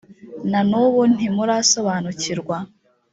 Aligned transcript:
na 0.51 0.59
n’ubu 0.69 1.01
ntimurasobanukirwa 1.13 2.57